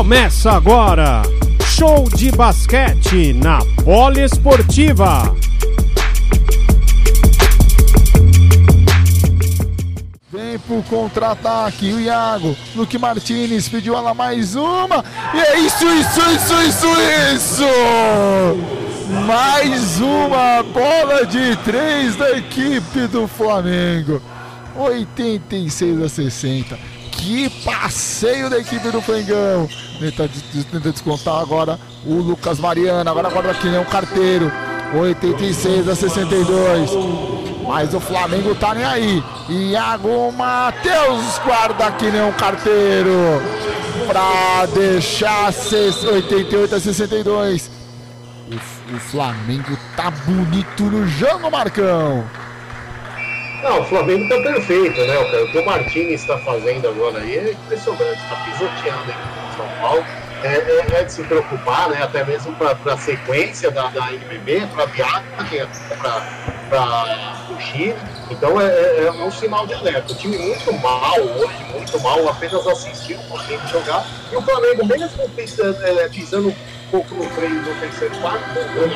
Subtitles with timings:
[0.00, 1.20] Começa agora,
[1.76, 5.36] show de basquete na Poliesportiva.
[10.32, 16.20] Vem pro contra-ataque, o Iago, Luque Martinez pediu ela mais uma, e é isso, isso,
[16.30, 16.86] isso, isso,
[17.34, 17.66] isso!
[19.26, 24.22] Mais uma bola de três da equipe do Flamengo,
[24.74, 26.99] 86 a 60.
[27.20, 29.68] Que passeio da equipe do Flengão.
[29.98, 30.26] Tenta,
[30.80, 33.10] descontar agora o Lucas Mariano.
[33.10, 33.78] Agora guarda aqui, né?
[33.78, 34.50] Um carteiro.
[34.94, 36.90] 86 a 62.
[37.68, 39.24] Mas o Flamengo tá nem aí.
[39.50, 42.24] Iago Matheus guarda aqui, né?
[42.24, 43.12] Um carteiro.
[44.06, 47.70] Pra deixar 88 a 62.
[48.50, 52.24] O, o Flamengo tá bonito no jogo, Marcão.
[53.62, 55.18] Não, o Flamengo tá perfeito, né?
[55.18, 60.04] O que o Martins está fazendo agora aí é impressionante, está pisoteando aqui São Paulo.
[60.42, 62.02] É, é, é, de se preocupar, né?
[62.02, 65.22] Até mesmo para a sequência da, da NBB, para a viagem,
[66.70, 67.94] para o Chile.
[68.30, 70.10] Então é, é, é, um sinal de alerta.
[70.10, 74.06] O time muito mal hoje, muito mal, apenas assistiu o Flamengo jogar.
[74.32, 76.54] E o Flamengo, mesmo pisando, é, pisando um
[76.90, 78.86] pouco no freio no terceiro quarto, agora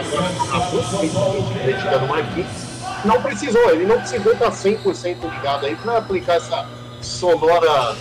[0.51, 2.74] na busca, criticando o Marquinhos
[3.05, 6.67] não precisou, ele não precisou estar 100% ligado aí para aplicar essa
[7.01, 7.97] sonora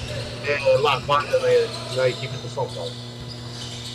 [0.46, 2.92] é, lavada na, na, equipe do São Paulo.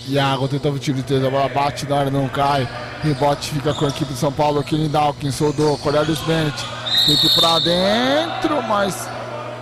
[0.07, 2.69] Iago tentando o tiro de a bola bate na área, não cai.
[3.03, 6.65] Rebote fica com a equipe do São Paulo, Kenny Dawkins, soldou, Cornelius Bennett.
[7.07, 9.09] Tenta para dentro, mas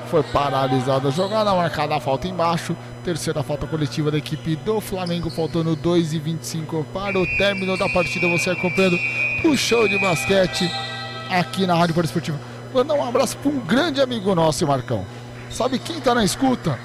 [0.09, 2.77] foi paralisada a jogada, marcada a falta embaixo.
[3.05, 7.89] Terceira falta coletiva da equipe do Flamengo, faltando 2 e 25 para o término da
[7.89, 8.29] partida.
[8.29, 8.97] Você acompanhando
[9.45, 10.71] o show de basquete
[11.31, 12.39] aqui na Rádio Esportiva.
[12.73, 15.07] Mandar um abraço para um grande amigo nosso, Marcão.
[15.51, 16.79] Sabe quem tá na escuta?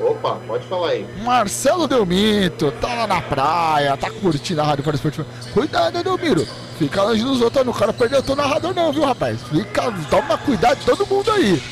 [0.00, 1.06] Opa, pode falar aí.
[1.22, 5.26] Marcelo Delmito, tá lá na praia, tá curtindo a Rádio Esportiva.
[5.52, 6.46] Cuidado, Delmiro.
[6.78, 9.40] Fica longe dos outros, não quero perder o teu narrador não, viu, rapaz?
[9.42, 11.62] Fica, toma cuidado de todo mundo aí.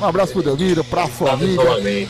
[0.00, 2.08] Um abraço pro Delmiro, pra família.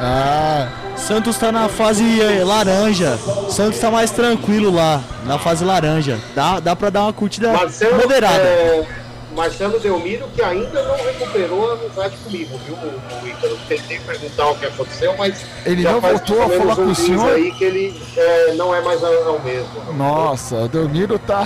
[0.00, 0.84] É.
[0.96, 3.18] Santos tá na fase eh, laranja.
[3.50, 6.18] Santos tá mais tranquilo lá, na fase laranja.
[6.34, 8.42] Dá, dá pra dar uma curtida Marcelo, moderada.
[8.42, 8.86] É,
[9.34, 13.58] Marcelo Delmiro, que ainda não recuperou a amizade comigo, viu, o Ícaro?
[13.68, 15.44] Tentei perguntar o que aconteceu, mas.
[15.66, 17.32] Ele não voltou a falar com o senhor?
[17.32, 19.92] aí que ele é, não é mais o mesmo.
[19.94, 21.44] Nossa, o Delmiro tá.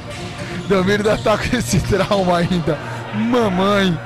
[0.66, 2.78] Delmiro ainda tá com esse trauma ainda.
[3.14, 3.98] Mamãe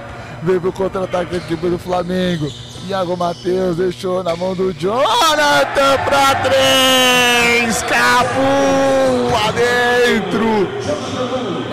[0.43, 2.51] veio pro contra-ataque aqui do Flamengo.
[2.89, 7.83] Iago Matheus deixou na mão do Jonathan pra três.
[7.83, 10.69] Capu lá dentro.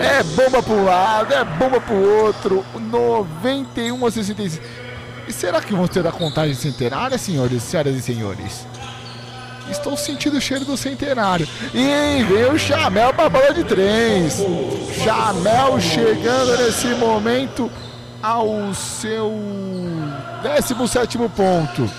[0.00, 2.64] É bomba pro lado, é bomba pro outro.
[2.78, 4.60] 91 a 66.
[5.28, 8.66] E será que vão ter a contagem centenária, senhores, senhoras e senhores?
[9.70, 11.46] Estou sentindo o cheiro do centenário.
[11.74, 14.42] E vem o Chamel pra bola de três.
[15.04, 17.70] Chamel chegando nesse momento
[18.22, 19.32] ao seu
[20.42, 21.90] 17 ponto.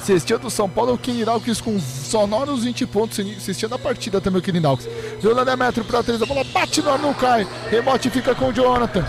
[0.00, 3.16] Cestinha do São Paulo é o Kenny Dawkins com sonoros 20 pontos.
[3.42, 4.88] Cestinha da partida também o Dawkins.
[5.20, 7.46] Violanda metro para 3, a bola bate no ar, não cai.
[7.70, 9.04] Rebote fica com o Jonathan.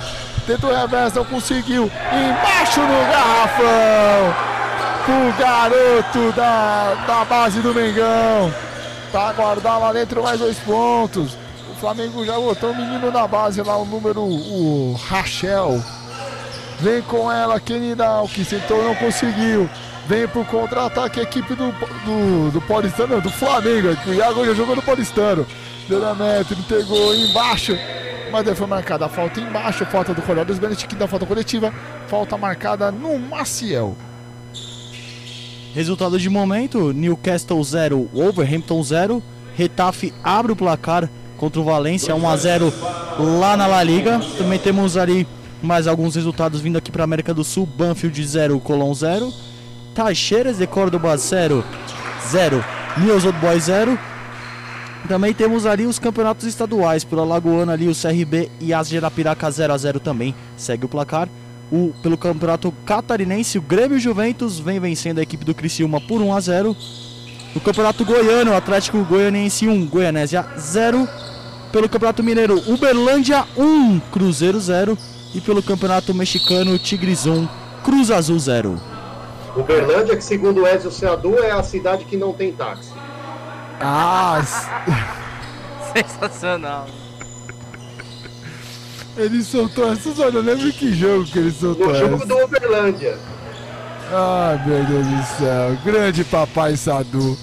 [0.45, 1.89] Tenta o revés, não conseguiu.
[2.11, 4.51] Embaixo no garrafão.
[5.07, 8.53] O garoto da, da base do Mengão.
[9.11, 11.37] Tá guardar lá dentro mais dois pontos.
[11.81, 15.83] Flamengo já botou o menino na base lá, o número, o Rachel.
[16.79, 17.95] Vem com ela, Kenny
[18.31, 19.67] que sentou não conseguiu.
[20.05, 21.71] Vem pro contra-ataque a equipe do,
[22.05, 23.97] do, do Paulistano, do Flamengo.
[24.05, 25.43] O Iago já jogou no Paulistano.
[25.89, 27.75] Deu na meta, entregou embaixo.
[28.31, 29.83] Mas daí foi marcada a falta embaixo.
[29.87, 31.73] Falta do Cornelius Bennett, que dá falta coletiva.
[32.05, 33.97] Falta marcada no Maciel.
[35.73, 39.23] Resultado de momento: Newcastle 0, Wolverhampton 0.
[39.55, 41.09] Retafe abre o placar
[41.41, 42.73] contra o Valência, 1 a 0
[43.39, 44.21] lá na La Liga.
[44.37, 45.27] Também temos ali
[45.59, 49.33] mais alguns resultados vindo aqui para América do Sul: Banfield 0, Colón 0,
[49.95, 51.65] Taixeiras de Córdoba 0,
[52.29, 52.63] 0,
[52.97, 53.97] News Old Boys 0.
[55.07, 59.73] Também temos ali os campeonatos estaduais, pela Lagoana ali o CRB e as Gerapiraca 0
[59.73, 60.35] a 0 também.
[60.55, 61.27] Segue o placar.
[61.71, 66.35] O, pelo campeonato catarinense, o Grêmio Juventus vem vencendo a equipe do Criciúma por 1
[66.35, 66.77] a 0.
[67.55, 71.07] No campeonato goiano, o Atlético Goianiense 1, Goianésia 0
[71.71, 74.97] pelo Campeonato Mineiro, Uberlândia 1, Cruzeiro 0.
[75.33, 77.47] E pelo Campeonato Mexicano, Tigres 1,
[77.85, 78.77] Cruz Azul 0.
[79.55, 82.91] Uberlândia, que segundo Ezio Seadu, é a cidade que não tem táxi.
[83.79, 84.41] Ah!
[85.95, 86.85] Sensacional.
[89.17, 91.87] Ele soltou essa, eu não lembro que jogo que ele soltou.
[91.87, 92.25] No jogo essa.
[92.25, 93.17] do Uberlândia.
[94.13, 95.77] Ai, meu Deus do céu.
[95.83, 97.37] Grande papai Sadu.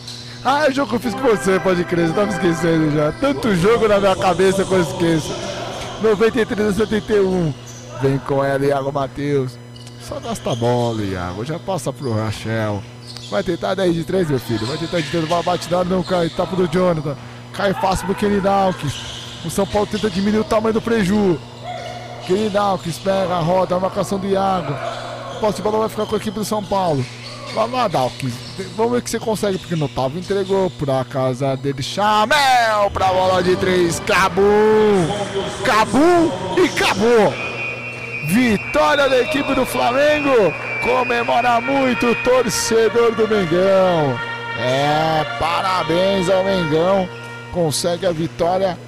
[0.44, 2.06] Ah, é o jogo que eu fiz com você, pode crer.
[2.06, 3.12] Você tava esquecendo já.
[3.12, 5.35] Tanto jogo na minha cabeça que eu esqueço.
[6.02, 7.52] 93 a 71.
[8.00, 9.58] Vem com ela, Iago Matheus.
[10.00, 11.44] Só gasta bola, Iago.
[11.44, 12.82] Já passa pro Rachel.
[13.31, 14.67] Vai tentar 10 de 3, meu filho.
[14.67, 15.29] Vai tentar de 3.
[15.29, 16.29] Vai bate nada, não cai.
[16.31, 17.17] Tapa do Jonathan.
[17.52, 19.19] Cai fácil pro Kenny Dawkins.
[19.44, 21.38] O São Paulo tenta diminuir o tamanho do preju.
[22.26, 24.75] Kenny Dawkins pega roda, a marcação do Iago.
[25.41, 27.05] Posse de bola vai ficar com a equipe do São Paulo.
[27.54, 28.34] Vamos lá, Dawkins.
[28.76, 31.82] Vamos ver o que você consegue, porque no Tavo entregou pra casa dele.
[31.82, 34.00] Chamel pra bola de três.
[34.00, 34.42] Cabu!
[35.64, 37.32] Cabu e acabou!
[38.28, 40.52] Vitória da equipe do Flamengo.
[40.82, 44.18] Comemora muito o torcedor do Mengão.
[44.58, 47.08] É, parabéns ao Mengão.
[47.52, 48.78] Consegue a vitória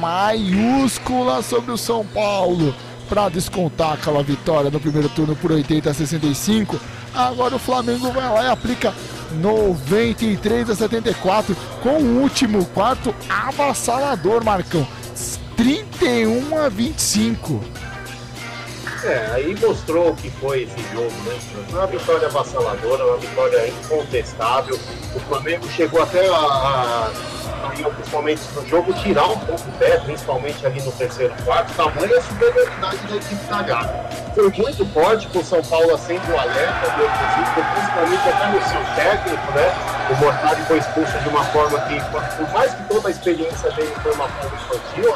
[0.00, 2.74] maiúscula sobre o São Paulo
[3.08, 6.80] para descontar aquela vitória no primeiro turno por 80 a 65.
[7.14, 8.94] Agora o Flamengo vai lá e aplica
[9.32, 14.86] 93 a 74 com o último quarto avassalador, Marcão.
[15.56, 17.62] 31 a 25.
[19.04, 21.38] É, aí mostrou o que foi esse jogo, né?
[21.70, 24.78] Uma vitória avassaladora, uma vitória incontestável.
[25.14, 27.10] O Flamengo chegou até a, a,
[27.84, 32.18] alguns momentos do jogo tirar um pouco o pé, principalmente ali no terceiro quarto, tamanha
[32.18, 34.10] a superioridade da equipe da Gávea.
[34.34, 38.62] Foi muito forte com o São Paulo acendo o alerta do inclusive, principalmente até no
[38.62, 39.72] seu técnico, né?
[40.10, 42.00] O Mortari foi expulso de uma forma que,
[42.36, 45.14] por mais que toda a experiência dele foi uma forma infantil,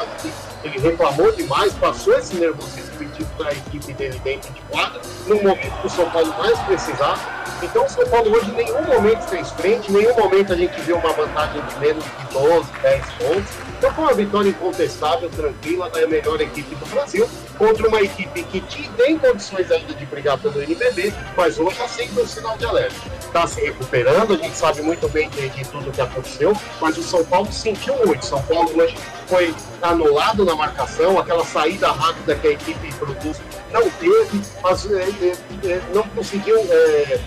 [0.65, 2.95] ele reclamou demais, passou esse nervosismo
[3.37, 7.45] para a equipe dele dentro de quadra, no momento que o São Paulo mais precisava.
[7.63, 10.79] Então o São Paulo hoje em nenhum momento fez frente, em nenhum momento a gente
[10.81, 13.51] viu uma vantagem de menos de 12, 10 pontos.
[13.77, 18.61] Então foi uma vitória incontestável, tranquila, da melhor equipe do Brasil, contra uma equipe que
[18.97, 22.95] tem condições ainda de brigar pelo NBB, mas hoje está sempre um sinal de alerta.
[23.19, 27.03] Está se recuperando, a gente sabe muito bem de, de tudo que aconteceu, mas o
[27.03, 28.25] São Paulo sentiu muito.
[28.25, 28.95] São Paulo hoje
[29.27, 33.41] foi anulado na marcação, aquela saída rápida que a equipe produz
[33.71, 37.19] não teve, mas é, é, é não conseguiu é,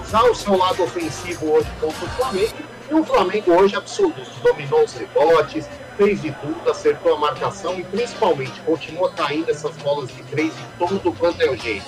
[0.00, 2.54] usar o seu lado ofensivo hoje contra o Flamengo.
[2.90, 7.84] E o Flamengo hoje absoluto, dominou os rebotes, fez de tudo, acertou a marcação e
[7.84, 11.84] principalmente continua caindo essas bolas de três de todo quanto é o jeito.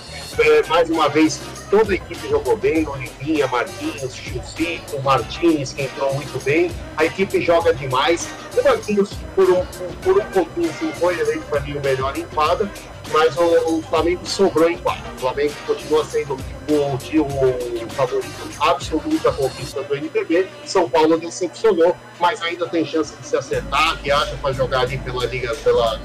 [0.68, 1.40] Mais uma vez,
[1.70, 6.70] toda a equipe jogou bem, Olivinha, Marquinhos, Chuzito, Martins, que entrou muito bem.
[6.96, 8.28] A equipe joga demais.
[8.56, 9.64] O Marquinhos, por um,
[10.02, 12.68] por um pouquinho, foi eleito para mim o melhor em quadra,
[13.12, 15.10] mas o, o, Flamengo sobrou em quadra.
[15.16, 20.48] O Flamengo continua sendo o, o, o favorito absoluto da conquista do NBB.
[20.64, 25.24] São Paulo decepcionou, mas ainda tem chance de se acertar, viaja para jogar ali pela
[25.26, 26.00] Liga, pela,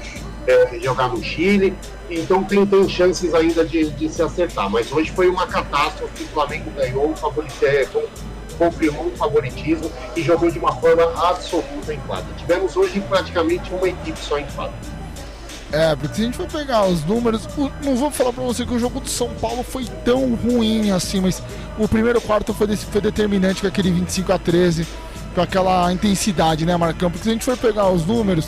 [0.46, 1.76] é, jogar no Chile.
[2.08, 4.70] Então tem, tem chances ainda de, de se acertar.
[4.70, 6.24] Mas hoje foi uma catástrofe.
[6.24, 7.86] O Flamengo ganhou, o favorito, é,
[8.58, 12.32] confirmou o favoritismo e jogou de uma forma absoluta em quadra.
[12.36, 14.74] Tivemos hoje praticamente uma equipe só em quadra.
[15.72, 17.48] É, porque se a gente for pegar os números,
[17.84, 21.20] não vou falar pra você que o jogo do São Paulo foi tão ruim assim,
[21.20, 21.42] mas
[21.76, 24.86] o primeiro quarto foi, desse, foi determinante com aquele 25 a 13,
[25.34, 27.10] com aquela intensidade, né, Marcão?
[27.10, 28.46] Porque se a gente for pegar os números,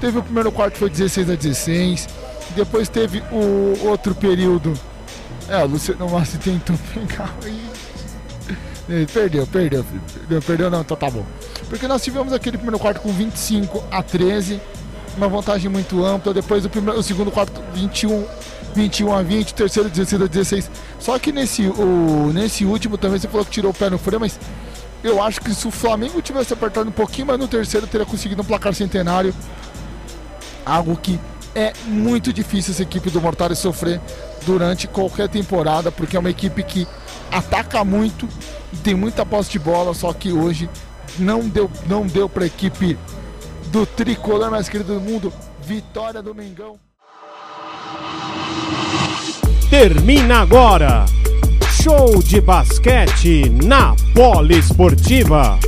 [0.00, 2.08] teve o primeiro quarto foi 16 a 16,
[2.54, 4.72] depois teve o outro período.
[5.48, 7.68] É, o Luciano Massi tentou pegar aí.
[9.12, 11.24] Perdeu, perdeu, perdeu, perdeu não, então tá bom.
[11.68, 14.60] Porque nós tivemos aquele primeiro quarto com 25 a 13
[15.18, 16.32] uma vantagem muito ampla.
[16.32, 18.24] Depois o, primeiro, o segundo quarto, 21,
[18.74, 20.70] 21 a 20, o terceiro 16 a 16.
[20.98, 24.20] Só que nesse, o, nesse último também você falou que tirou o pé no freio,
[24.20, 24.38] mas
[25.02, 28.40] eu acho que se o Flamengo tivesse apertado um pouquinho mais no terceiro, teria conseguido
[28.40, 29.34] um placar centenário.
[30.64, 31.18] Algo que
[31.54, 34.00] é muito difícil essa equipe do Mortari sofrer
[34.44, 36.86] durante qualquer temporada, porque é uma equipe que
[37.30, 38.28] ataca muito,
[38.82, 40.68] tem muita posse de bola, só que hoje
[41.18, 42.98] não deu, não deu para a equipe
[43.66, 46.78] do tricolor mais querido do mundo, vitória do Mengão.
[49.70, 51.04] Termina agora.
[51.82, 55.58] Show de basquete na Poliesportiva.